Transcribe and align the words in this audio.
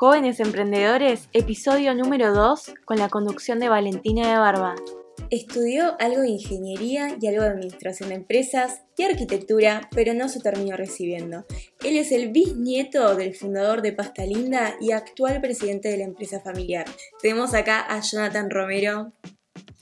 Jóvenes 0.00 0.40
Emprendedores, 0.40 1.28
episodio 1.34 1.94
número 1.94 2.32
2, 2.32 2.72
con 2.86 2.96
la 2.96 3.10
conducción 3.10 3.60
de 3.60 3.68
Valentina 3.68 4.32
de 4.32 4.38
Barba. 4.38 4.74
Estudió 5.28 5.94
algo 6.00 6.22
de 6.22 6.30
ingeniería 6.30 7.18
y 7.20 7.26
algo 7.26 7.42
de 7.42 7.50
administración 7.50 8.08
de 8.08 8.14
empresas 8.14 8.80
y 8.96 9.02
arquitectura, 9.02 9.90
pero 9.94 10.14
no 10.14 10.30
se 10.30 10.40
terminó 10.40 10.74
recibiendo. 10.74 11.44
Él 11.84 11.98
es 11.98 12.12
el 12.12 12.30
bisnieto 12.30 13.14
del 13.14 13.34
fundador 13.34 13.82
de 13.82 13.92
Pasta 13.92 14.24
Linda 14.24 14.74
y 14.80 14.92
actual 14.92 15.38
presidente 15.42 15.90
de 15.90 15.98
la 15.98 16.04
empresa 16.04 16.40
familiar. 16.40 16.86
Tenemos 17.20 17.52
acá 17.52 17.82
a 17.82 18.00
Jonathan 18.00 18.48
Romero. 18.48 19.12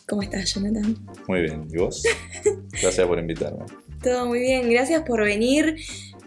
¿Cómo 0.09 0.23
estás, 0.23 0.53
Jonathan? 0.53 0.97
Muy 1.29 1.43
bien, 1.43 1.69
¿y 1.71 1.77
vos? 1.77 2.03
Gracias 2.83 3.07
por 3.07 3.21
invitarme. 3.21 3.67
Todo 4.03 4.27
muy 4.27 4.41
bien, 4.41 4.69
gracias 4.69 5.03
por 5.03 5.23
venir 5.23 5.77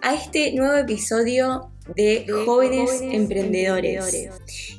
a 0.01 0.13
este 0.13 0.53
nuevo 0.53 0.75
episodio 0.75 1.70
de, 1.95 2.25
Jóvenes, 2.45 3.01
Emprendedores. 3.01 4.29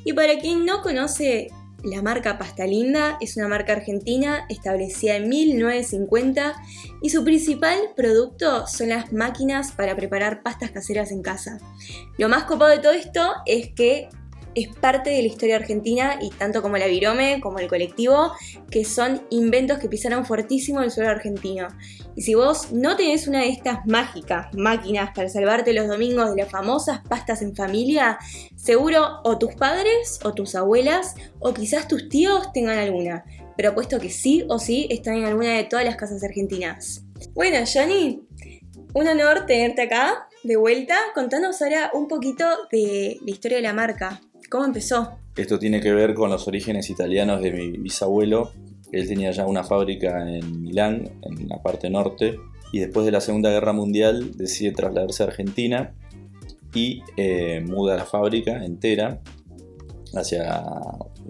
Y 0.03 0.13
para 0.13 0.39
quien 0.39 0.65
no 0.65 0.81
conoce 0.81 1.49
la 1.83 2.01
marca 2.01 2.37
Pasta 2.37 2.65
Linda 2.65 3.17
es 3.19 3.35
una 3.35 3.49
marca 3.49 3.73
argentina 3.73 4.45
establecida 4.49 5.17
en 5.17 5.27
1950 5.27 6.55
y 7.01 7.09
su 7.09 7.25
principal 7.25 7.77
producto 7.95 8.65
son 8.67 8.89
las 8.89 9.11
máquinas 9.11 9.73
para 9.73 9.95
preparar 9.95 10.43
pastas 10.43 10.71
caseras 10.71 11.11
en 11.11 11.21
casa. 11.21 11.59
Lo 12.17 12.29
más 12.29 12.45
copado 12.45 12.71
de 12.71 12.79
todo 12.79 12.93
esto 12.93 13.33
es 13.45 13.73
que 13.73 14.07
es 14.55 14.67
parte 14.75 15.09
de 15.09 15.21
la 15.21 15.27
historia 15.27 15.55
argentina 15.55 16.17
y 16.21 16.29
tanto 16.29 16.61
como 16.61 16.77
la 16.77 16.87
Virome 16.87 17.39
como 17.41 17.59
el 17.59 17.67
colectivo, 17.67 18.33
que 18.69 18.85
son 18.85 19.25
inventos 19.29 19.79
que 19.79 19.89
pisaron 19.89 20.25
fuertísimo 20.25 20.81
el 20.81 20.91
suelo 20.91 21.09
argentino. 21.09 21.67
Y 22.15 22.21
si 22.21 22.35
vos 22.35 22.71
no 22.71 22.95
tenés 22.95 23.27
una 23.27 23.39
de 23.39 23.49
estas 23.49 23.85
mágicas 23.85 24.47
máquinas 24.53 25.11
para 25.15 25.29
salvarte 25.29 25.73
los 25.73 25.87
domingos 25.87 26.35
de 26.35 26.41
las 26.43 26.51
famosas 26.51 27.01
pastas 27.07 27.41
en 27.41 27.55
familia, 27.55 28.17
seguro 28.55 29.21
o 29.23 29.37
tus 29.37 29.55
padres 29.55 30.19
o 30.23 30.33
tus 30.33 30.55
abuelas 30.55 31.15
o 31.39 31.53
quizás 31.53 31.87
tus 31.87 32.09
tíos 32.09 32.51
tengan 32.53 32.77
alguna. 32.77 33.25
Pero 33.55 33.69
apuesto 33.69 33.99
que 33.99 34.09
sí 34.09 34.45
o 34.49 34.59
sí 34.59 34.87
están 34.89 35.15
en 35.15 35.25
alguna 35.25 35.53
de 35.53 35.63
todas 35.63 35.85
las 35.85 35.95
casas 35.95 36.23
argentinas. 36.23 37.03
Bueno, 37.33 37.57
Johnny, 37.71 38.21
un 38.93 39.07
honor 39.07 39.45
tenerte 39.45 39.83
acá 39.83 40.27
de 40.43 40.55
vuelta. 40.55 40.97
Contanos 41.13 41.61
ahora 41.61 41.91
un 41.93 42.07
poquito 42.07 42.45
de 42.71 43.17
la 43.23 43.31
historia 43.31 43.57
de 43.57 43.63
la 43.63 43.73
marca. 43.73 44.21
¿Cómo 44.53 44.65
empezó? 44.65 45.17
Esto 45.35 45.57
tiene 45.57 45.81
que 45.81 45.91
ver 45.93 46.13
con 46.13 46.29
los 46.29 46.47
orígenes 46.47 46.91
italianos 46.91 47.41
de 47.41 47.51
mi 47.51 47.71
bisabuelo. 47.71 48.51
Él 48.91 49.07
tenía 49.07 49.31
ya 49.31 49.47
una 49.47 49.63
fábrica 49.63 50.29
en 50.29 50.61
Milán, 50.61 51.09
en 51.23 51.49
la 51.49 51.63
parte 51.63 51.89
norte, 51.89 52.37
y 52.71 52.77
después 52.77 53.03
de 53.07 53.11
la 53.11 53.19
Segunda 53.19 53.49
Guerra 53.49 53.73
Mundial 53.73 54.37
decide 54.37 54.71
trasladarse 54.71 55.23
a 55.23 55.25
Argentina 55.25 55.95
y 56.71 57.01
eh, 57.17 57.65
muda 57.65 57.95
la 57.95 58.05
fábrica 58.05 58.63
entera 58.63 59.21
hacia 60.13 60.61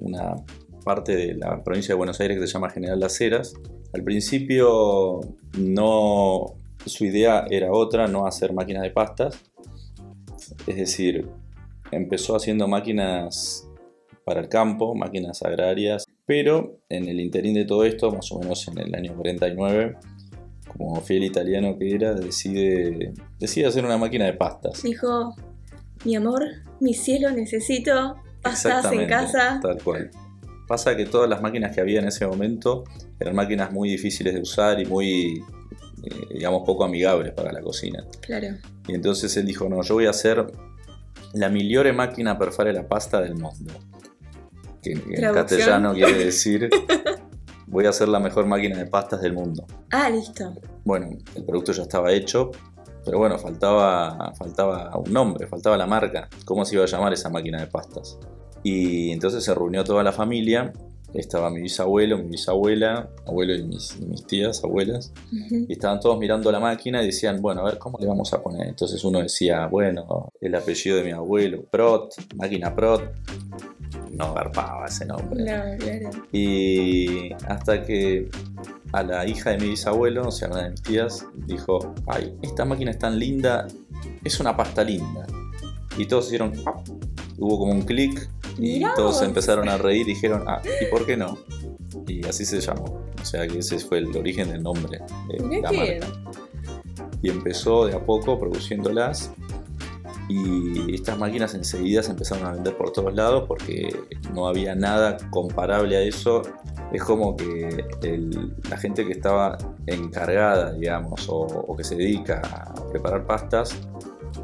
una 0.01 0.35
parte 0.83 1.15
de 1.15 1.35
la 1.35 1.63
provincia 1.63 1.93
de 1.93 1.97
Buenos 1.97 2.19
Aires 2.19 2.37
que 2.37 2.45
se 2.45 2.51
llama 2.51 2.71
General 2.71 2.99
Las 2.99 3.21
Heras. 3.21 3.53
Al 3.93 4.03
principio 4.03 5.21
no, 5.57 6.55
su 6.85 7.05
idea 7.05 7.45
era 7.49 7.71
otra, 7.71 8.09
no 8.09 8.27
hacer 8.27 8.51
máquinas 8.51 8.83
de 8.83 8.91
pastas, 8.91 9.39
es 10.67 10.75
decir, 10.75 11.25
empezó 11.95 12.35
haciendo 12.35 12.67
máquinas 12.67 13.67
para 14.25 14.41
el 14.41 14.49
campo, 14.49 14.95
máquinas 14.95 15.41
agrarias, 15.43 16.05
pero 16.25 16.79
en 16.89 17.07
el 17.07 17.19
interín 17.19 17.55
de 17.55 17.65
todo 17.65 17.83
esto, 17.83 18.11
más 18.11 18.31
o 18.31 18.39
menos 18.39 18.67
en 18.67 18.77
el 18.79 18.95
año 18.95 19.15
49, 19.15 19.97
como 20.77 21.01
fiel 21.01 21.23
italiano 21.23 21.77
que 21.77 21.93
era, 21.93 22.13
decide, 22.13 23.13
decide 23.39 23.67
hacer 23.67 23.85
una 23.85 23.97
máquina 23.97 24.25
de 24.25 24.33
pastas. 24.33 24.81
Dijo, 24.81 25.35
mi 26.05 26.15
amor, 26.15 26.43
mi 26.79 26.93
cielo, 26.93 27.31
necesito 27.31 28.15
pastas 28.41 28.91
en 28.91 29.07
casa. 29.07 29.59
Tal 29.61 29.81
cual. 29.83 30.11
Pasa 30.67 30.95
que 30.95 31.05
todas 31.05 31.29
las 31.29 31.41
máquinas 31.41 31.75
que 31.75 31.81
había 31.81 31.99
en 31.99 32.07
ese 32.07 32.25
momento 32.25 32.85
eran 33.19 33.35
máquinas 33.35 33.71
muy 33.71 33.89
difíciles 33.89 34.33
de 34.33 34.41
usar 34.41 34.79
y 34.79 34.85
muy, 34.85 35.43
eh, 36.03 36.09
digamos, 36.33 36.63
poco 36.65 36.85
amigables 36.85 37.33
para 37.33 37.51
la 37.51 37.61
cocina. 37.61 38.05
Claro. 38.21 38.47
Y 38.87 38.93
entonces 38.95 39.35
él 39.37 39.45
dijo, 39.45 39.67
no, 39.67 39.81
yo 39.83 39.95
voy 39.95 40.05
a 40.05 40.11
hacer 40.11 40.45
la 41.33 41.49
migliore 41.49 41.91
máquina 41.91 42.37
per 42.37 42.51
fare 42.51 42.73
la 42.73 42.87
pasta 42.87 43.21
del 43.21 43.35
mundo. 43.35 43.73
Que 44.81 44.91
en 44.91 45.33
castellano 45.33 45.93
quiere 45.93 46.25
decir 46.25 46.69
voy 47.73 47.87
a 47.87 47.89
hacer 47.89 48.07
la 48.07 48.19
mejor 48.19 48.45
máquina 48.45 48.77
de 48.77 48.85
pastas 48.85 49.21
del 49.21 49.33
mundo. 49.33 49.65
Ah, 49.91 50.09
listo. 50.09 50.53
Bueno, 50.85 51.09
el 51.35 51.43
producto 51.43 51.71
ya 51.71 51.83
estaba 51.83 52.11
hecho, 52.11 52.51
pero 53.03 53.17
bueno, 53.17 53.39
faltaba, 53.39 54.33
faltaba 54.37 54.95
un 54.97 55.11
nombre, 55.11 55.47
faltaba 55.47 55.75
la 55.75 55.87
marca. 55.87 56.29
¿Cómo 56.45 56.65
se 56.65 56.75
iba 56.75 56.83
a 56.83 56.87
llamar 56.87 57.13
esa 57.13 57.29
máquina 57.29 57.59
de 57.59 57.67
pastas? 57.67 58.19
Y 58.61 59.11
entonces 59.11 59.43
se 59.43 59.53
reunió 59.55 59.83
toda 59.83 60.03
la 60.03 60.11
familia 60.11 60.71
estaba 61.13 61.49
mi 61.49 61.61
bisabuelo, 61.61 62.17
mi 62.17 62.29
bisabuela, 62.29 63.09
abuelo 63.25 63.53
y 63.53 63.63
mis, 63.63 63.97
tías, 64.27 64.63
abuelas, 64.63 65.13
y 65.31 65.71
estaban 65.71 65.99
todos 65.99 66.17
mirando 66.17 66.51
la 66.51 66.59
máquina 66.59 67.03
y 67.03 67.07
decían, 67.07 67.41
bueno, 67.41 67.61
a 67.61 67.65
ver, 67.65 67.77
¿cómo 67.77 67.97
le 67.99 68.07
vamos 68.07 68.33
a 68.33 68.41
poner? 68.41 68.67
Entonces 68.67 69.03
uno 69.03 69.19
decía, 69.19 69.67
bueno, 69.67 70.29
el 70.41 70.55
apellido 70.55 70.97
de 70.97 71.03
mi 71.03 71.11
abuelo, 71.11 71.63
Prot, 71.69 72.13
máquina 72.35 72.75
Prot, 72.75 73.13
no 74.11 74.33
garpaba 74.33 74.85
ese 74.85 75.05
nombre. 75.05 75.43
No, 75.43 75.77
claro. 75.77 76.09
Y 76.31 77.33
hasta 77.47 77.83
que 77.83 78.29
a 78.91 79.03
la 79.03 79.27
hija 79.27 79.51
de 79.51 79.57
mi 79.57 79.69
bisabuelo, 79.69 80.27
o 80.27 80.31
sea, 80.31 80.49
una 80.49 80.63
de 80.63 80.69
mis 80.71 80.81
tías, 80.81 81.25
dijo, 81.47 81.93
ay, 82.07 82.35
esta 82.41 82.63
máquina 82.65 82.91
es 82.91 82.99
tan 82.99 83.17
linda, 83.17 83.67
es 84.23 84.39
una 84.39 84.55
pasta 84.55 84.83
linda. 84.83 85.25
Y 85.97 86.05
todos 86.05 86.27
hicieron, 86.27 86.53
hubo 87.37 87.59
como 87.59 87.71
un 87.71 87.81
clic 87.81 88.29
y 88.57 88.83
todos 88.95 89.21
empezaron 89.21 89.69
a 89.69 89.77
reír 89.77 90.07
y 90.07 90.13
dijeron, 90.13 90.43
ah, 90.47 90.61
¿y 90.81 90.85
por 90.85 91.05
qué 91.05 91.17
no? 91.17 91.37
Y 92.07 92.25
así 92.25 92.45
se 92.45 92.59
llamó. 92.59 93.01
O 93.21 93.25
sea 93.25 93.47
que 93.47 93.59
ese 93.59 93.79
fue 93.79 93.99
el 93.99 94.15
origen 94.15 94.51
del 94.51 94.63
nombre 94.63 94.99
de 95.27 95.61
la 95.61 95.71
marca. 95.71 96.07
Y 97.21 97.29
empezó 97.29 97.85
de 97.85 97.95
a 97.95 98.05
poco 98.05 98.39
produciéndolas. 98.39 99.31
Y 100.29 100.95
estas 100.95 101.17
máquinas 101.17 101.53
enseguida 101.53 102.01
se 102.01 102.11
empezaron 102.11 102.45
a 102.45 102.53
vender 102.53 102.77
por 102.77 102.91
todos 102.91 103.13
lados 103.13 103.43
porque 103.47 103.93
no 104.33 104.47
había 104.47 104.73
nada 104.73 105.17
comparable 105.31 105.97
a 105.97 106.01
eso. 106.01 106.41
Es 106.91 107.03
como 107.03 107.35
que 107.35 107.85
la 108.69 108.77
gente 108.77 109.05
que 109.05 109.13
estaba 109.13 109.57
encargada, 109.87 110.73
digamos, 110.73 111.27
o 111.29 111.75
que 111.75 111.83
se 111.83 111.95
dedica 111.95 112.41
a 112.43 112.73
preparar 112.91 113.25
pastas, 113.25 113.75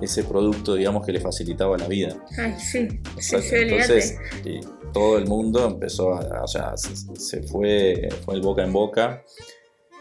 ese 0.01 0.23
producto, 0.23 0.75
digamos, 0.75 1.05
que 1.05 1.11
le 1.11 1.19
facilitaba 1.19 1.77
la 1.77 1.87
vida. 1.87 2.15
Ay, 2.37 2.55
sí, 2.59 2.87
sí, 3.19 3.35
Entonces, 3.35 4.17
y 4.45 4.59
todo 4.93 5.17
el 5.17 5.27
mundo 5.27 5.65
empezó 5.65 6.13
a, 6.13 6.43
o 6.43 6.47
sea, 6.47 6.73
se, 6.77 7.43
fue, 7.43 8.09
fue 8.25 8.35
el 8.35 8.41
boca 8.41 8.63
en 8.63 8.73
boca 8.73 9.23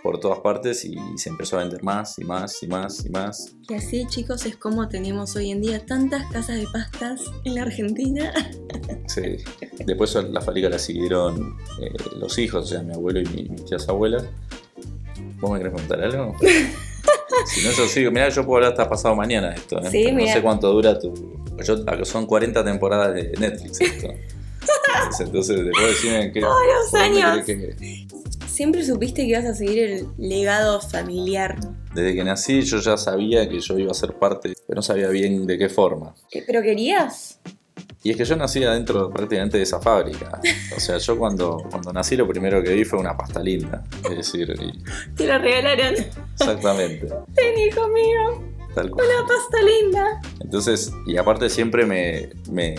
por 0.03 0.21
todas 0.21 0.38
partes 0.41 0.84
y 0.84 0.97
se 1.16 1.28
empezó 1.28 1.56
a 1.56 1.60
vender 1.60 1.82
más 1.82 2.19
y 2.19 2.25
más 2.25 2.62
y 2.62 2.66
más 2.66 3.04
y 3.04 3.10
más. 3.10 3.56
Y 3.69 3.75
así, 3.75 4.06
chicos, 4.06 4.47
es 4.47 4.56
como 4.56 4.88
tenemos 4.88 5.34
hoy 5.37 5.50
en 5.50 5.60
día 5.60 5.84
tantas 5.84 6.25
casas 6.32 6.56
de 6.56 6.66
pastas 6.72 7.20
en 7.44 7.55
la 7.55 7.62
Argentina. 7.62 8.32
Sí. 9.06 9.38
Después 9.87 10.15
la 10.15 10.41
fábrica 10.43 10.69
la 10.69 10.78
siguieron 10.78 11.56
eh, 11.81 11.91
los 12.19 12.38
hijos, 12.38 12.65
o 12.65 12.66
sea, 12.66 12.82
mi 12.82 12.93
abuelo 12.93 13.20
y 13.20 13.49
mis 13.49 13.65
tías 13.65 13.88
abuelas. 13.88 14.25
¿Vos 15.41 15.50
me 15.50 15.59
querés 15.59 15.72
contar 15.72 16.03
algo? 16.03 16.34
Si 17.46 17.64
no, 17.64 17.70
yo 17.70 17.86
sigo. 17.86 18.10
Mirá, 18.10 18.28
yo 18.28 18.44
puedo 18.44 18.56
hablar 18.56 18.72
hasta 18.72 18.88
pasado 18.88 19.14
mañana 19.14 19.52
esto. 19.54 19.78
¿eh? 19.78 20.12
no 20.12 20.26
sé 20.26 20.42
cuánto 20.42 20.72
dura 20.72 20.98
tu. 20.98 21.12
Yo, 21.64 22.04
son 22.04 22.26
40 22.26 22.64
temporadas 22.64 23.14
de 23.14 23.32
Netflix 23.38 23.80
esto. 23.80 24.08
Entonces, 25.20 25.64
después 25.64 25.86
decirme 25.88 26.32
que. 26.32 26.40
Todos 26.40 26.62
los 26.66 27.00
años. 27.00 27.44
Siempre 28.46 28.84
supiste 28.84 29.22
que 29.22 29.28
ibas 29.28 29.44
a 29.44 29.54
seguir 29.54 29.78
el 29.78 30.06
legado 30.19 30.80
familiar. 30.80 31.56
Desde 31.94 32.14
que 32.14 32.25
nací, 32.25 32.62
yo 32.62 32.78
ya 32.78 32.96
sabía 32.96 33.48
que 33.48 33.60
yo 33.60 33.78
iba 33.78 33.92
a 33.92 33.94
ser 33.94 34.14
parte, 34.14 34.54
pero 34.66 34.78
no 34.78 34.82
sabía 34.82 35.08
bien 35.08 35.46
de 35.46 35.58
qué 35.58 35.69
forma. 35.69 36.14
¿Pero 36.46 36.62
querías? 36.62 37.38
Y 38.02 38.10
es 38.10 38.16
que 38.16 38.25
yo 38.25 38.36
nací 38.36 38.62
adentro 38.64 39.10
prácticamente 39.10 39.56
de 39.58 39.62
esa 39.64 39.80
fábrica. 39.80 40.40
O 40.76 40.80
sea, 40.80 40.98
yo 40.98 41.19
cuando, 41.19 41.62
cuando 41.70 41.92
nací 41.92 42.16
lo 42.16 42.26
primero 42.26 42.62
que 42.62 42.72
vi 42.75 42.84
fue 42.84 42.98
una 42.98 43.16
pasta 43.16 43.40
linda. 43.40 43.84
Es 44.10 44.16
decir, 44.16 44.54
te 45.16 45.26
la 45.26 45.38
regalaron. 45.38 45.94
Exactamente. 46.32 47.08
Ten, 47.34 47.58
hijo 47.58 47.88
mío. 47.88 48.48
Una 48.76 49.26
pasta 49.26 49.58
linda. 49.62 50.20
Entonces, 50.40 50.92
y 51.06 51.16
aparte 51.16 51.50
siempre 51.50 51.84
me, 51.84 52.30
me, 52.50 52.76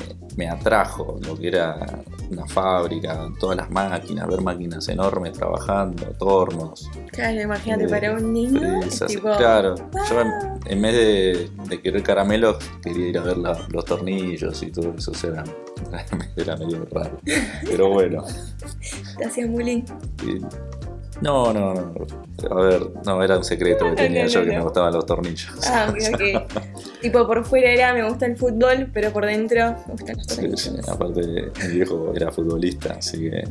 atrajo 0.47 1.19
lo 1.25 1.35
que 1.35 1.47
era 1.47 2.03
una 2.29 2.45
fábrica, 2.47 3.27
todas 3.39 3.57
las 3.57 3.69
máquinas, 3.69 4.27
ver 4.27 4.41
máquinas 4.41 4.87
enormes 4.87 5.33
trabajando, 5.33 6.05
tornos. 6.17 6.89
Claro, 7.11 7.41
imagínate, 7.41 7.85
eh, 7.85 7.89
para 7.89 8.13
un 8.13 8.31
niño. 8.31 8.79
claro, 9.37 9.75
yo 9.75 10.21
en, 10.65 10.81
vez 10.81 11.49
de, 11.69 11.81
querer 11.81 12.03
caramelos, 12.03 12.57
quería 12.83 13.07
ir 13.07 13.17
a 13.17 13.21
ver 13.23 13.37
los 13.37 13.85
tornillos 13.85 14.61
y 14.61 14.71
todo 14.71 14.93
eso. 14.97 15.11
era, 15.27 15.43
era 16.35 16.55
medio 16.57 16.85
raro. 16.91 17.17
Pero 17.65 17.89
bueno. 17.89 18.23
Te 19.17 19.25
hacías 19.25 19.49
bullying. 19.49 19.83
No, 21.21 21.51
no, 21.53 21.73
no. 21.73 21.93
A 22.49 22.61
ver, 22.61 22.81
no, 23.05 23.23
era 23.23 23.37
un 23.37 23.43
secreto 23.43 23.85
que 23.89 23.91
tenía 23.95 24.23
no, 24.23 24.29
yo 24.29 24.39
no, 24.39 24.45
que 24.45 24.57
me 24.57 24.61
gustaban 24.63 24.93
los 24.93 25.05
tornillos. 25.05 25.51
Ah, 25.67 25.91
ok, 25.91 25.97
ok. 26.13 26.61
tipo, 27.01 27.27
por 27.27 27.45
fuera 27.45 27.71
era 27.71 27.93
me 27.93 28.07
gusta 28.07 28.25
el 28.25 28.37
fútbol, 28.37 28.89
pero 28.93 29.11
por 29.11 29.25
dentro 29.25 29.75
me 29.87 29.93
gustan 29.93 30.17
los 30.17 30.27
tornillos. 30.27 30.61
sí, 30.61 30.71
aparte, 30.87 31.21
mi 31.21 31.67
viejo 31.73 32.13
era 32.15 32.31
futbolista, 32.31 32.93
así 32.97 33.29
que 33.29 33.43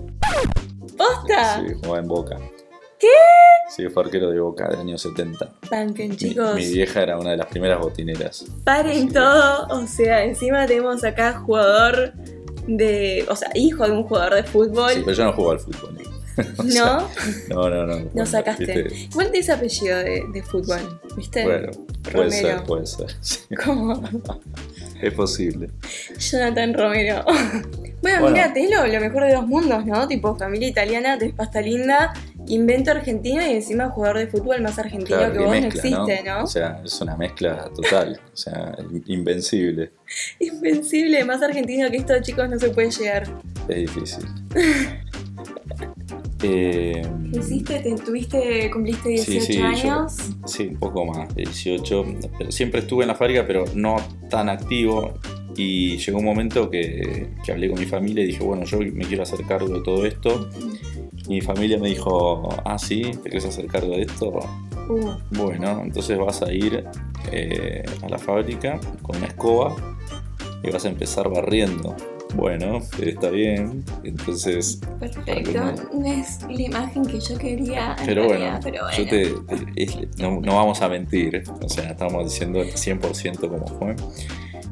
¡Posta! 0.96 1.60
sí, 1.66 1.74
jugaba 1.74 1.98
en 1.98 2.08
Boca. 2.08 2.36
¿Qué? 2.98 3.06
Sí, 3.70 3.86
fue 3.88 4.02
arquero 4.02 4.30
de 4.30 4.40
Boca 4.40 4.66
del 4.68 4.80
año 4.80 4.98
70. 4.98 5.48
Banquen, 5.70 6.10
Mi, 6.10 6.16
chicos. 6.16 6.54
mi 6.56 6.66
vieja 6.66 7.02
era 7.02 7.16
una 7.16 7.30
de 7.30 7.36
las 7.36 7.46
primeras 7.46 7.78
botineras. 7.78 8.44
Paren 8.64 9.12
todo. 9.12 9.68
O 9.68 9.86
sea, 9.86 10.24
encima 10.24 10.66
tenemos 10.66 11.04
acá 11.04 11.34
jugador 11.34 12.12
de. 12.66 13.24
O 13.30 13.36
sea, 13.36 13.50
hijo 13.54 13.84
de 13.86 13.92
un 13.92 14.02
jugador 14.02 14.34
de 14.34 14.42
fútbol. 14.42 14.92
Sí, 14.94 15.02
pero 15.04 15.16
yo 15.16 15.24
no 15.26 15.32
juego 15.32 15.50
al 15.52 15.60
fútbol. 15.60 15.96
¿No? 16.64 16.64
sea, 16.70 17.08
no, 17.48 17.68
no, 17.70 17.86
no. 17.86 18.10
No 18.14 18.26
sacaste. 18.26 18.82
¿viste? 18.82 19.08
Te 19.30 19.38
ese 19.38 19.52
apellido 19.52 19.98
de, 19.98 20.24
de 20.32 20.42
fútbol, 20.42 21.00
¿viste? 21.16 21.44
Bueno, 21.44 21.70
puede 22.12 22.30
ser, 22.30 22.62
puede 22.64 22.86
ser. 22.86 23.06
sí, 23.20 23.40
Como 23.64 24.00
es 25.02 25.12
posible. 25.14 25.70
Jonathan 26.18 26.74
Romero. 26.74 27.24
bueno, 28.02 28.20
Bueno. 28.20 28.30
mira, 28.30 28.52
tenés 28.52 28.70
lo, 28.70 28.86
lo 28.86 29.00
mejor 29.00 29.24
de 29.24 29.34
dos 29.34 29.46
mundos, 29.46 29.84
¿no? 29.86 30.06
Tipo 30.08 30.36
familia 30.36 30.68
italiana, 30.68 31.18
tenés 31.18 31.34
pasta 31.34 31.60
linda, 31.60 32.12
invento 32.46 32.90
argentino 32.90 33.42
y 33.46 33.50
encima 33.52 33.90
jugador 33.90 34.18
de 34.18 34.26
fútbol 34.28 34.60
más 34.62 34.78
argentino 34.78 35.18
Claro, 35.18 35.32
que 35.32 35.38
vos 35.40 35.50
mezcla, 35.50 35.68
no 35.70 36.04
existe, 36.04 36.22
¿no? 36.28 36.44
O 36.44 36.46
sea, 36.46 36.80
es 36.84 37.00
una 37.00 37.16
mezcla 37.16 37.68
total. 37.74 38.20
O 38.32 38.36
sea, 38.36 38.76
invencible. 39.06 39.92
Invencible, 40.38 41.24
más 41.24 41.42
argentino 41.42 41.90
que 41.90 41.98
esto, 41.98 42.14
chicos, 42.22 42.48
no 42.48 42.58
se 42.58 42.70
puede 42.70 42.90
llegar. 42.90 43.24
Es 43.68 43.76
difícil. 43.76 44.24
Eh, 46.42 47.02
¿Qué 47.32 47.38
hiciste? 47.38 47.80
¿Te, 47.80 47.94
tuviste, 47.96 48.70
cumpliste 48.70 49.08
18 49.10 49.40
Sí, 49.40 49.40
sí, 49.40 49.58
yo- 49.58 49.66
años? 49.66 50.12
Sí, 50.46 50.68
un 50.68 50.76
poco 50.76 51.04
más, 51.04 51.34
de 51.34 51.42
18. 51.42 52.04
Pero 52.38 52.52
siempre 52.52 52.80
estuve 52.80 53.04
en 53.04 53.08
la 53.08 53.14
fábrica, 53.14 53.44
pero 53.46 53.64
no 53.74 53.96
tan 54.30 54.48
activo. 54.48 55.14
Y 55.56 55.96
llegó 55.98 56.18
un 56.18 56.24
momento 56.24 56.70
que, 56.70 57.30
que 57.44 57.50
hablé 57.52 57.68
con 57.68 57.80
mi 57.80 57.86
familia 57.86 58.22
y 58.22 58.28
dije, 58.28 58.44
bueno, 58.44 58.64
yo 58.64 58.78
me 58.78 59.04
quiero 59.04 59.24
hacer 59.24 59.44
cargo 59.44 59.68
de 59.74 59.82
todo 59.82 60.06
esto. 60.06 60.48
Y 61.26 61.30
mi 61.30 61.40
familia 61.40 61.78
me 61.78 61.88
dijo, 61.88 62.48
ah, 62.64 62.78
sí, 62.78 63.02
¿te 63.02 63.22
quieres 63.30 63.46
hacer 63.46 63.66
cargo 63.66 63.90
de 63.96 64.02
esto? 64.02 64.28
Uh, 64.88 65.10
Bueno, 65.32 65.82
entonces 65.84 66.16
vas 66.16 66.40
a 66.42 66.52
ir 66.52 66.84
eh, 67.32 67.82
a 68.02 68.08
la 68.08 68.18
fábrica 68.18 68.78
con 69.02 69.16
una 69.16 69.26
escoba 69.26 69.74
y 70.62 70.70
vas 70.70 70.84
a 70.84 70.88
empezar 70.88 71.28
barriendo. 71.28 71.96
Bueno, 72.34 72.80
está 73.02 73.30
bien. 73.30 73.84
Entonces, 74.04 74.80
perfecto. 75.00 75.60
No 75.94 76.06
es 76.06 76.42
la 76.42 76.62
imagen 76.62 77.04
que 77.04 77.18
yo 77.20 77.36
quería. 77.38 77.96
pero 78.04 78.26
bueno, 78.26 78.60
pero 78.62 78.82
yo 78.96 79.06
te, 79.08 79.26
te- 79.86 80.08
no, 80.18 80.40
no 80.40 80.54
vamos 80.56 80.80
a 80.82 80.88
mentir. 80.88 81.42
O 81.62 81.68
sea, 81.68 81.90
estamos 81.90 82.24
diciendo 82.24 82.60
100% 82.64 83.48
como 83.48 83.66
fue. 83.66 83.96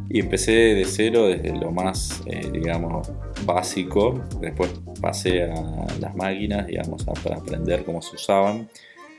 Y 0.08 0.20
empecé 0.20 0.52
de 0.52 0.84
cero 0.84 1.26
desde 1.26 1.56
lo 1.56 1.72
más, 1.72 2.22
eh, 2.26 2.48
digamos, 2.52 3.10
básico. 3.44 4.22
Después 4.40 4.70
pasé 5.00 5.44
a 5.44 5.86
las 6.00 6.14
máquinas, 6.14 6.66
digamos, 6.66 7.06
a- 7.08 7.12
para 7.14 7.36
aprender 7.36 7.84
cómo 7.84 8.00
se 8.02 8.14
usaban. 8.14 8.68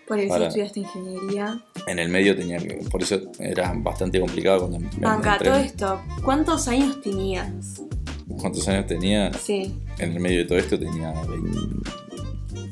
Por 0.07 0.19
eso 0.19 0.30
para- 0.30 0.48
estudiaste 0.48 0.80
ingeniería. 0.81 1.60
En 1.88 2.00
el 2.00 2.07
medio 2.07 2.38
tenía 2.38 2.57
que, 2.60 2.75
por 2.89 3.04
eso 3.04 3.19
era 3.39 3.74
bastante 3.75 4.19
complicado 4.22 4.60
cuando 4.60 4.80
me, 4.80 4.86
me 4.95 5.00
Banca, 5.06 5.34
entré. 5.34 5.50
todo 5.50 5.60
esto, 5.60 6.01
¿cuántos 6.24 6.68
años 6.69 7.01
tenías? 7.01 7.81
¿Cuántos 8.27 8.68
años 8.68 8.88
tenía? 8.88 9.31
Sí. 9.33 9.74
En 10.00 10.13
el 10.13 10.19
medio 10.19 10.39
de 10.39 10.45
todo 10.45 10.57
esto 10.57 10.77
tenía 10.77 11.12
20, 11.12 11.89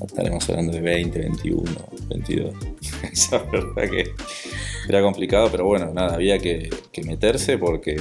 estaremos 0.05 0.49
hablando 0.49 0.73
de 0.73 0.81
20, 0.81 1.19
21, 1.19 1.63
22. 2.09 2.55
Esa 3.11 3.39
verdad 3.43 3.89
que 3.89 4.03
era 4.87 5.01
complicado, 5.01 5.49
pero 5.51 5.65
bueno, 5.65 5.91
nada, 5.93 6.15
había 6.15 6.37
que, 6.39 6.69
que 6.91 7.03
meterse 7.03 7.57
porque 7.57 7.95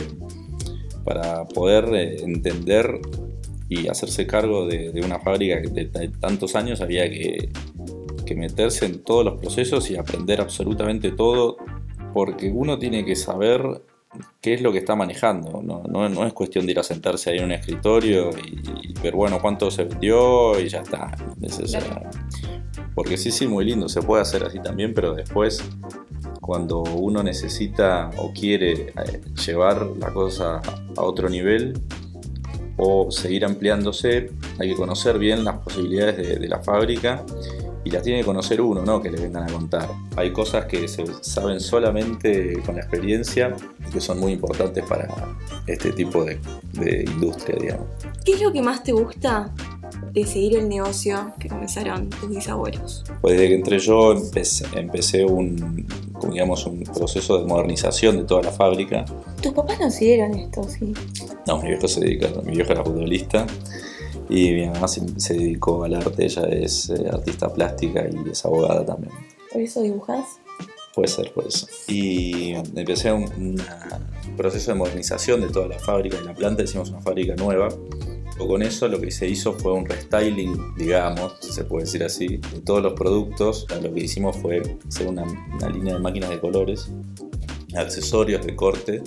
para 1.04 1.46
poder 1.46 1.94
eh, 1.94 2.22
entender 2.22 3.00
y 3.68 3.88
hacerse 3.88 4.26
cargo 4.26 4.66
de, 4.66 4.90
de 4.92 5.00
una 5.00 5.20
fábrica 5.20 5.60
de, 5.60 5.86
de 5.86 6.08
tantos 6.08 6.54
años 6.54 6.80
había 6.80 7.08
que, 7.10 7.50
que 8.24 8.34
meterse 8.34 8.86
en 8.86 9.02
todos 9.02 9.24
los 9.24 9.40
procesos 9.40 9.90
y 9.90 9.96
aprender 9.96 10.40
absolutamente 10.40 11.12
todo 11.12 11.56
porque 12.12 12.50
uno 12.50 12.78
tiene 12.78 13.04
que 13.04 13.16
saber 13.16 13.60
qué 14.40 14.54
es 14.54 14.62
lo 14.62 14.72
que 14.72 14.78
está 14.78 14.94
manejando. 14.96 15.62
No, 15.62 15.82
no- 15.88 16.08
no 16.08 16.26
es 16.26 16.32
cuestión 16.32 16.66
de 16.66 16.72
ir 16.72 16.78
a 16.78 16.82
sentarse 16.82 17.30
ahí 17.30 17.38
en 17.38 17.44
un 17.44 17.52
escritorio 17.52 18.30
y, 18.30 18.90
y 18.90 18.92
ver, 19.02 19.14
bueno, 19.14 19.38
cuánto 19.40 19.70
se 19.70 19.84
vendió 19.84 20.58
y 20.60 20.68
ya 20.68 20.80
está. 20.80 21.16
Es- 21.42 21.58
es- 21.58 21.72
Claro. 21.72 22.10
Porque 22.94 23.16
sí, 23.16 23.30
sí, 23.32 23.48
muy 23.48 23.64
lindo, 23.64 23.88
se 23.88 24.02
puede 24.02 24.22
hacer 24.22 24.44
así 24.44 24.60
también, 24.60 24.94
pero 24.94 25.14
después, 25.14 25.64
cuando 26.40 26.82
uno 26.82 27.22
necesita 27.24 28.10
o 28.18 28.32
quiere 28.32 28.72
eh, 28.90 29.20
llevar 29.44 29.84
la 29.98 30.12
cosa 30.12 30.60
a 30.96 31.02
otro 31.02 31.28
nivel 31.28 31.80
o 32.76 33.10
seguir 33.10 33.44
ampliándose, 33.44 34.30
hay 34.58 34.68
que 34.70 34.74
conocer 34.76 35.18
bien 35.18 35.44
las 35.44 35.58
posibilidades 35.58 36.16
de, 36.18 36.36
de 36.38 36.48
la 36.48 36.60
fábrica 36.60 37.24
y 37.84 37.90
las 37.90 38.02
tiene 38.02 38.20
que 38.20 38.24
conocer 38.24 38.60
uno, 38.60 38.82
no 38.82 39.00
que 39.00 39.10
le 39.10 39.20
vengan 39.20 39.44
a 39.44 39.52
contar. 39.52 39.90
Hay 40.16 40.32
cosas 40.32 40.64
que 40.66 40.88
se 40.88 41.04
saben 41.20 41.60
solamente 41.60 42.60
con 42.64 42.76
la 42.76 42.80
experiencia 42.80 43.54
y 43.86 43.92
que 43.92 44.00
son 44.00 44.18
muy 44.18 44.32
importantes 44.32 44.84
para 44.84 45.08
este 45.66 45.92
tipo 45.92 46.24
de, 46.24 46.38
de 46.72 47.04
industria, 47.06 47.56
digamos. 47.60 47.86
¿Qué 48.24 48.32
es 48.32 48.42
lo 48.42 48.52
que 48.52 48.62
más 48.62 48.82
te 48.82 48.92
gusta 48.92 49.52
de 50.12 50.24
seguir 50.24 50.56
el 50.56 50.68
negocio 50.68 51.32
que 51.38 51.48
comenzaron 51.48 52.08
tus 52.08 52.30
bisabuelos? 52.30 53.04
Pues 53.20 53.34
desde 53.34 53.48
que 53.48 53.54
entré 53.54 53.78
yo 53.78 54.12
empecé, 54.12 54.64
empecé 54.74 55.24
un, 55.24 55.86
digamos, 56.30 56.66
un 56.66 56.84
proceso 56.84 57.38
de 57.38 57.46
modernización 57.46 58.16
de 58.16 58.24
toda 58.24 58.42
la 58.42 58.50
fábrica. 58.50 59.04
Tus 59.42 59.52
papás 59.52 59.78
no 59.80 59.90
siguieron 59.90 60.34
esto, 60.34 60.64
sí. 60.64 60.94
No, 61.46 61.60
mi 61.60 61.68
viejo 61.68 61.86
se 61.86 62.00
dedica, 62.00 62.28
mi 62.44 62.52
viejo 62.52 62.72
era 62.72 62.82
futbolista 62.82 63.46
y 64.28 64.50
mi 64.52 64.66
mamá 64.66 64.88
se, 64.88 65.02
se 65.20 65.34
dedicó 65.34 65.84
al 65.84 65.94
arte, 65.94 66.24
ella 66.24 66.42
es 66.44 66.90
eh, 66.90 67.06
artista 67.10 67.52
plástica 67.52 68.04
y 68.08 68.30
es 68.30 68.44
abogada 68.44 68.84
también. 68.84 69.12
¿Por 69.52 69.60
eso 69.62 69.82
dibujas? 69.82 70.24
Puede 70.94 71.08
ser 71.08 71.32
por 71.32 71.46
eso. 71.46 71.66
Y 71.88 72.52
empecé 72.76 73.12
un, 73.12 73.24
una- 73.36 74.00
proceso 74.36 74.72
de 74.72 74.78
modernización 74.78 75.40
de 75.42 75.48
toda 75.48 75.68
la 75.68 75.78
fábrica 75.78 76.16
de 76.18 76.24
la 76.24 76.34
planta, 76.34 76.62
hicimos 76.62 76.90
una 76.90 77.00
fábrica 77.00 77.34
nueva. 77.36 77.68
O 78.40 78.48
con 78.48 78.62
eso 78.62 78.88
lo 78.88 79.00
que 79.00 79.12
se 79.12 79.28
hizo 79.28 79.52
fue 79.52 79.72
un 79.72 79.86
restyling, 79.86 80.74
digamos, 80.76 81.34
si 81.40 81.52
se 81.52 81.62
puede 81.64 81.84
decir 81.84 82.02
así, 82.02 82.26
de 82.38 82.60
todos 82.64 82.82
los 82.82 82.94
productos. 82.94 83.64
Lo 83.80 83.92
que 83.94 84.00
hicimos 84.04 84.36
fue 84.36 84.60
hacer 84.88 85.06
una, 85.06 85.22
una 85.22 85.68
línea 85.68 85.94
de 85.94 86.00
máquinas 86.00 86.30
de 86.30 86.40
colores, 86.40 86.88
accesorios 87.76 88.44
de 88.44 88.56
corte 88.56 89.02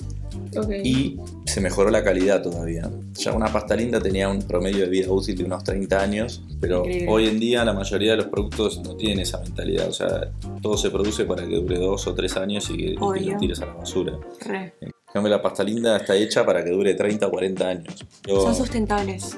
Ok. 0.58 0.70
y 0.84 1.18
se 1.58 1.62
mejoró 1.64 1.90
la 1.90 2.04
calidad 2.04 2.44
todavía. 2.44 2.88
Ya 3.14 3.34
una 3.34 3.52
pasta 3.52 3.76
linda 3.76 4.00
tenía 4.00 4.30
un 4.30 4.44
promedio 4.44 4.82
de 4.84 4.90
vida 4.90 5.12
útil 5.12 5.36
de 5.36 5.44
unos 5.46 5.64
30 5.64 6.00
años, 6.00 6.44
pero 6.62 6.80
Increíble. 6.86 7.08
hoy 7.10 7.28
en 7.30 7.40
día 7.40 7.66
la 7.66 7.74
mayoría 7.74 8.12
de 8.12 8.18
los 8.18 8.28
productos 8.28 8.80
no 8.84 8.96
tienen 8.96 9.22
esa 9.22 9.40
mentalidad. 9.42 9.88
O 9.90 9.92
sea, 9.92 10.30
todo 10.62 10.78
se 10.78 10.92
produce 10.92 11.26
para 11.26 11.48
que 11.48 11.56
dure 11.56 11.80
dos 11.80 12.06
o 12.06 12.14
tres 12.14 12.38
años 12.38 12.70
y 12.70 12.78
que, 12.78 12.84
y 12.92 12.96
que 12.96 13.32
lo 13.32 13.38
tires 13.40 13.60
a 13.62 13.66
la 13.66 13.74
basura. 13.74 14.20
Re. 14.46 14.76
En 14.82 14.92
cambio, 15.12 15.32
la 15.32 15.42
pasta 15.42 15.64
linda 15.64 15.98
está 15.98 16.16
hecha 16.16 16.46
para 16.46 16.64
que 16.64 16.70
dure 16.70 16.94
30 16.94 17.26
o 17.26 17.32
40 17.32 17.68
años. 17.68 18.06
Yo- 18.28 18.40
Son 18.42 18.54
sustentables. 18.54 19.36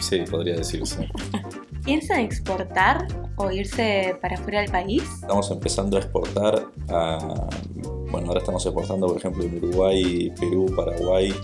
sí, 0.00 0.20
podría 0.30 0.54
decirse. 0.54 1.08
¿Piensan 1.84 2.20
exportar 2.20 3.08
o 3.34 3.50
irse 3.50 4.16
para 4.22 4.36
fuera 4.36 4.60
del 4.60 4.70
país? 4.70 5.02
Estamos 5.22 5.50
empezando 5.50 5.96
a 5.96 6.00
exportar 6.00 6.66
a. 6.88 7.48
Bueno, 8.10 8.28
ahora 8.28 8.40
estamos 8.40 8.64
exportando, 8.64 9.06
por 9.08 9.16
ejemplo, 9.16 9.44
en 9.44 9.56
Uruguay, 9.58 10.32
Perú, 10.38 10.66
Paraguay, 10.74 11.34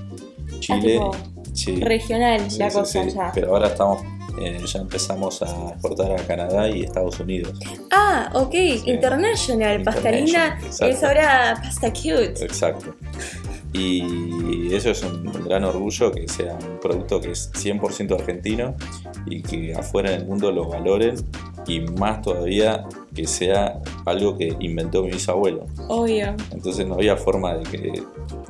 Chile. 0.60 0.92
tipo 0.94 1.12
Sí. 1.52 1.76
Regional 1.76 2.50
Sí, 2.50 2.58
la 2.58 2.70
sí, 2.70 2.78
cosa 2.78 3.04
sí. 3.04 3.10
ya. 3.14 3.30
Pero 3.34 3.48
ahora 3.54 3.68
estamos, 3.68 4.02
eh, 4.40 4.58
ya 4.64 4.80
empezamos 4.80 5.42
a 5.42 5.70
exportar 5.72 6.12
a 6.12 6.16
Canadá 6.26 6.68
y 6.68 6.82
Estados 6.82 7.20
Unidos. 7.20 7.58
Ah, 7.90 8.30
ok. 8.34 8.54
International. 8.86 9.82
Pasta 9.82 10.10
linda 10.10 10.56
International, 10.56 10.64
exacto. 10.64 10.86
es 10.96 11.04
ahora 11.04 11.60
pasta 11.62 11.92
cute. 11.92 12.44
Exacto. 12.44 12.94
Y 13.74 14.74
eso 14.74 14.90
es 14.90 15.02
un 15.02 15.24
gran 15.44 15.64
orgullo 15.64 16.12
que 16.12 16.28
sea 16.28 16.54
un 16.54 16.78
producto 16.80 17.20
que 17.20 17.32
es 17.32 17.50
100% 17.54 18.14
argentino 18.14 18.74
y 19.26 19.42
que 19.42 19.74
afuera 19.74 20.12
en 20.12 20.22
el 20.22 20.26
mundo 20.26 20.52
lo 20.52 20.68
valoren 20.68 21.16
y 21.66 21.80
más 21.80 22.20
todavía 22.22 22.84
que 23.14 23.26
sea 23.26 23.80
algo 24.06 24.36
que 24.36 24.54
inventó 24.60 25.02
mi 25.02 25.10
bisabuelo. 25.12 25.66
Obvio. 25.88 26.34
Entonces 26.52 26.86
no 26.86 26.94
había 26.94 27.16
forma 27.16 27.54
de 27.54 27.62
que 27.64 28.02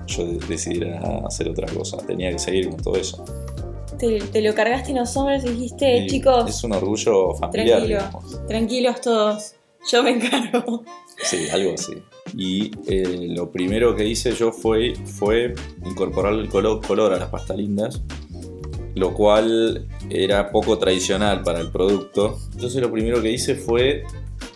yo 0.07 0.25
de- 0.27 0.39
decidiera 0.47 1.01
hacer 1.27 1.49
otra 1.49 1.67
cosa, 1.73 1.97
tenía 1.99 2.31
que 2.33 2.39
seguir 2.39 2.69
con 2.71 2.81
todo 2.83 2.97
eso. 2.97 3.25
Te, 3.99 4.19
te 4.21 4.41
lo 4.43 4.55
cargaste 4.55 4.91
en 4.91 4.99
los 4.99 5.17
hombros 5.17 5.45
y 5.45 5.49
dijiste, 5.51 5.99
Y 5.99 6.07
chicos, 6.09 6.49
Es 6.49 6.65
un 6.65 6.73
orgullo 6.73 7.35
familiar, 7.35 7.79
tranquilo. 7.79 7.99
digamos. 8.01 8.47
tranquilos 8.49 9.01
todos. 9.01 9.55
Yo 9.91 10.03
me 10.03 10.11
encargo. 10.11 10.85
Sí, 11.23 11.49
algo 11.53 11.75
así. 11.75 11.95
Y 12.37 12.71
eh, 12.89 13.27
lo 13.31 13.51
primero 13.51 13.95
que 13.95 14.07
hice 14.07 14.33
yo 14.33 14.51
fue, 14.53 14.95
fue 15.05 15.55
incorporar 15.85 16.33
el 16.35 16.49
color, 16.49 16.85
color 16.87 17.13
a 17.13 17.19
las 17.19 17.29
pastas 17.29 17.57
lindas. 17.57 18.01
lo 18.95 19.15
cual 19.15 19.89
era 20.11 20.51
poco 20.51 20.79
tradicional 20.79 21.43
para 21.43 21.61
el 21.61 21.71
producto. 21.71 22.39
Entonces 22.53 22.81
lo 22.83 22.91
primero 22.93 23.23
que 23.23 23.31
hice 23.31 23.55
fue 23.55 24.03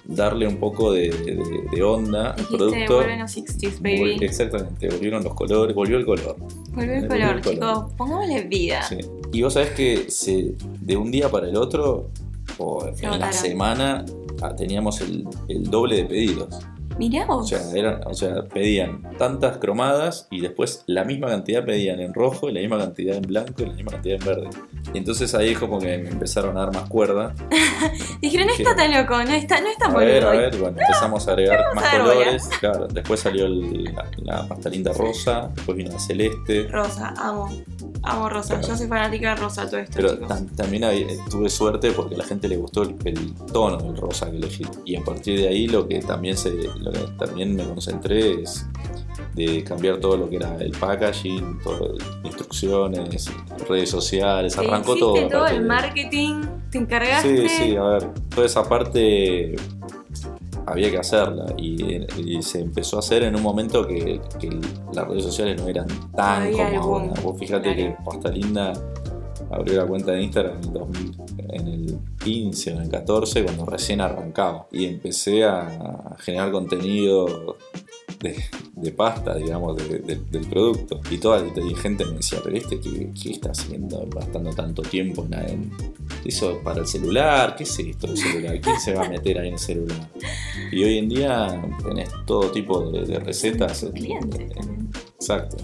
darle 0.08 0.46
un 0.46 0.56
poco 0.58 0.92
de, 0.92 1.10
de- 1.10 1.62
de 1.72 1.82
onda 1.82 2.30
al 2.32 2.44
producto. 2.46 2.94
vuelven 2.96 3.20
los 3.20 3.36
60s, 3.36 3.80
baby. 3.80 4.16
Exactamente, 4.20 4.88
volvieron 4.88 5.24
los 5.24 5.34
colores, 5.34 5.74
volvió 5.74 5.96
el 5.98 6.04
color. 6.04 6.36
Volvió 6.72 6.92
el 6.94 7.00
volvió 7.08 7.08
color, 7.08 7.36
el 7.36 7.42
color. 7.42 7.54
chicos. 7.54 7.92
Pongámosle 7.96 8.42
vida. 8.44 8.82
Sí. 8.82 8.98
Y 9.32 9.42
vos 9.42 9.52
sabés 9.54 9.70
que 9.70 10.10
se, 10.10 10.54
de 10.80 10.96
un 10.96 11.10
día 11.10 11.30
para 11.30 11.48
el 11.48 11.56
otro, 11.56 12.08
o 12.58 12.86
en 12.86 13.18
la 13.20 13.32
semana, 13.32 14.04
ah, 14.42 14.54
teníamos 14.54 15.00
el, 15.00 15.26
el 15.48 15.64
doble 15.64 15.96
de 15.96 16.04
pedidos. 16.04 16.48
Mirá 16.98 17.24
O 17.28 17.38
vos. 17.38 17.48
sea, 17.48 17.60
eran, 17.74 18.00
o 18.06 18.14
sea, 18.14 18.42
pedían 18.44 19.02
tantas 19.18 19.58
cromadas 19.58 20.28
y 20.30 20.40
después 20.40 20.82
la 20.86 21.04
misma 21.04 21.28
cantidad 21.28 21.64
pedían 21.64 22.00
en 22.00 22.14
rojo 22.14 22.48
y 22.48 22.52
la 22.52 22.60
misma 22.60 22.78
cantidad 22.78 23.16
en 23.16 23.22
blanco 23.22 23.62
y 23.62 23.66
la 23.66 23.72
misma 23.74 23.92
cantidad 23.92 24.18
en 24.20 24.26
verde. 24.26 24.50
Y 24.94 24.98
entonces 24.98 25.34
ahí 25.34 25.54
como 25.54 25.78
que 25.78 25.98
me 25.98 26.08
empezaron 26.08 26.56
a 26.56 26.60
dar 26.60 26.72
más 26.74 26.88
cuerda. 26.88 27.34
Dijeron, 28.22 28.46
no 28.46 28.52
está 28.54 28.74
tan 28.74 28.92
loco, 28.92 29.14
no 29.24 29.32
está, 29.34 29.60
no 29.60 29.68
está 29.68 29.86
A 29.86 29.94
ver, 29.98 30.24
a 30.24 30.30
ver, 30.30 30.56
bueno, 30.56 30.78
empezamos 30.80 31.26
a 31.28 31.32
agregar 31.32 31.64
más 31.74 31.84
colores. 31.98 32.48
Claro, 32.60 32.86
después 32.88 33.20
salió 33.20 33.46
el- 33.46 33.84
la, 33.84 34.04
la 34.22 34.48
pasta 34.48 34.68
linda 34.70 34.92
rosa, 34.92 35.50
después 35.54 35.76
vino 35.76 35.92
la 35.92 35.98
celeste. 35.98 36.68
Rosa, 36.68 37.12
amo. 37.18 37.50
Amo 38.06 38.28
Rosa. 38.28 38.54
Claro. 38.54 38.68
Yo 38.68 38.76
soy 38.76 38.86
fanática 38.88 39.30
de 39.30 39.36
Rosa, 39.36 39.66
todo 39.66 39.78
esto, 39.78 39.92
Pero 39.96 40.16
también 40.56 40.84
hay- 40.84 41.06
tuve 41.30 41.48
suerte 41.50 41.90
porque 41.92 42.14
a 42.14 42.18
la 42.18 42.24
gente 42.24 42.48
le 42.48 42.56
gustó 42.56 42.82
el, 42.82 42.96
el 43.04 43.34
tono 43.52 43.76
del 43.78 43.96
rosa 43.96 44.30
que 44.30 44.36
elegí. 44.36 44.64
Y 44.84 44.96
a 44.96 45.02
partir 45.04 45.40
de 45.40 45.48
ahí 45.48 45.66
lo 45.68 45.86
que 45.88 46.00
también 46.00 46.36
se, 46.36 46.50
lo 46.52 46.92
que 46.92 47.00
también 47.18 47.54
me 47.56 47.64
concentré 47.64 48.42
es 48.42 48.66
de 49.34 49.62
cambiar 49.64 49.98
todo 49.98 50.16
lo 50.16 50.30
que 50.30 50.36
era 50.36 50.56
el 50.56 50.70
packaging, 50.72 51.58
todo, 51.62 51.94
instrucciones, 52.24 53.30
redes 53.68 53.90
sociales, 53.90 54.56
arrancó 54.56 54.96
todo. 54.96 55.28
todo 55.28 55.46
el 55.46 55.62
de- 55.62 55.68
marketing, 55.68 56.42
te 56.70 56.78
encargaste. 56.78 57.48
Sí, 57.48 57.54
sí, 57.56 57.76
a 57.76 57.82
ver, 57.82 58.10
toda 58.34 58.46
esa 58.46 58.66
parte 58.68 59.54
había 60.66 60.90
que 60.90 60.98
hacerla 60.98 61.46
y, 61.56 62.04
y 62.20 62.42
se 62.42 62.60
empezó 62.60 62.96
a 62.96 62.98
hacer 63.00 63.22
en 63.22 63.36
un 63.36 63.42
momento 63.42 63.86
que, 63.86 64.20
que 64.38 64.50
las 64.92 65.06
redes 65.08 65.24
sociales 65.24 65.60
no 65.60 65.68
eran 65.68 65.86
tan 66.14 66.52
como 66.52 66.98
ahora. 66.98 67.12
Vos 67.22 67.38
fíjate 67.38 67.74
Claro. 67.74 67.96
que 67.96 68.04
Pasta 68.04 68.30
Linda 68.30 68.72
abrió 69.50 69.76
la 69.76 69.86
cuenta 69.86 70.12
de 70.12 70.22
Instagram 70.22 70.56
en 70.58 70.64
el, 70.64 70.72
2000 70.72 71.16
en 71.50 71.68
el 71.68 71.98
15 72.22 72.70
o 72.72 72.76
en 72.76 72.82
el 72.82 72.88
14 72.88 73.44
cuando 73.44 73.66
recién 73.66 74.00
arrancaba 74.00 74.66
y 74.72 74.86
empecé 74.86 75.44
a 75.44 76.16
generar 76.18 76.50
contenido 76.50 77.56
de, 78.20 78.36
de 78.74 78.90
pasta, 78.92 79.34
digamos, 79.36 79.76
de- 79.76 79.98
de- 80.00 80.16
del 80.30 80.46
producto. 80.48 81.00
Y 81.10 81.18
toda 81.18 81.42
la 81.42 81.78
gente 81.78 82.04
me 82.04 82.12
decía, 82.16 82.38
pero 82.42 82.56
este, 82.56 82.80
¿qué, 82.80 83.10
qué 83.20 83.30
está 83.30 83.50
haciendo? 83.50 84.06
Gastando 84.14 84.50
tanto 84.50 84.82
tiempo 84.82 85.26
en, 85.30 85.34
en- 85.34 85.72
eso 86.24 86.60
para 86.64 86.80
el 86.80 86.86
celular, 86.86 87.54
¿qué 87.56 87.64
es 87.64 87.78
esto 87.78 88.06
del 88.06 88.16
celular? 88.16 88.60
¿Quién 88.60 88.80
se 88.80 88.94
va 88.94 89.04
a 89.06 89.08
meter 89.08 89.38
ahí 89.38 89.48
en 89.48 89.54
el 89.54 89.60
celular? 89.60 90.10
Y 90.72 90.82
hoy 90.84 90.98
en 90.98 91.08
día 91.08 91.62
tenés 91.84 92.08
todo 92.26 92.50
tipo 92.50 92.90
de, 92.90 93.18
recetas. 93.20 93.86
Clientes 93.94 94.48
también. 94.50 94.88
Exacto. 95.14 95.56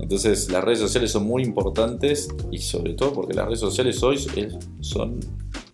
Entonces 0.00 0.50
las 0.50 0.64
redes 0.64 0.78
sociales 0.78 1.10
son 1.10 1.24
muy 1.26 1.42
importantes 1.42 2.28
y 2.50 2.58
sobre 2.58 2.94
todo 2.94 3.12
porque 3.12 3.34
las 3.34 3.46
redes 3.46 3.60
sociales 3.60 4.02
hoy 4.02 4.18
son 4.80 5.20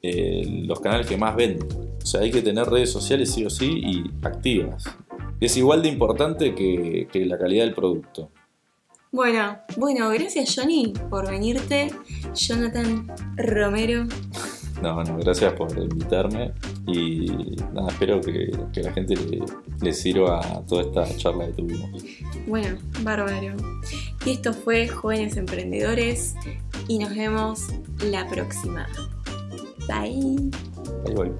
eh, 0.03 0.43
los 0.67 0.81
canales 0.81 1.07
que 1.07 1.17
más 1.17 1.37
venden. 1.37 1.69
O 2.03 2.07
sea, 2.07 2.21
hay 2.21 2.31
que 2.31 2.43
tener 2.43 2.67
redes 2.67 2.91
sociales 2.91 3.31
sí 3.31 3.45
o 3.45 3.51
sí 3.51 3.81
y 3.83 4.05
activas. 4.27 4.85
Es 5.45 5.59
igual 5.59 5.83
de 5.83 5.91
importante 5.91 6.55
que, 6.55 7.07
que 7.13 7.27
la 7.27 7.37
calidad 7.37 7.67
del 7.67 7.75
producto. 7.75 8.31
Bueno, 9.13 9.59
bueno, 9.77 10.09
gracias 10.09 10.57
Johnny 10.57 10.95
por 11.11 11.31
venirte. 11.31 11.91
Jonathan 12.35 13.13
Romero. 13.37 14.07
No, 14.81 15.05
no, 15.05 15.19
gracias 15.19 15.53
por 15.53 15.71
invitarme 15.79 16.55
y 16.87 17.57
nada, 17.75 17.89
espero 17.91 18.23
que, 18.23 18.51
la 18.83 18.93
gente 18.95 19.17
le, 19.17 19.43
le 19.83 19.93
sirva 19.93 20.41
toda 20.67 20.81
esta 20.81 21.17
charla 21.19 21.47
que 21.49 21.53
tuvimos. 21.53 21.91
Bueno, 22.47 22.79
bárbaro. 23.03 23.55
Y 24.25 24.31
esto 24.31 24.55
fue 24.55 24.89
Jóvenes 24.89 25.37
Emprendedores 25.37 26.37
y 26.89 26.99
nos 26.99 27.15
vemos 27.15 27.67
la 28.03 28.27
próxima. 28.29 28.87
Bye. 29.89 30.51
Ahí 31.07 31.15
voy. 31.15 31.33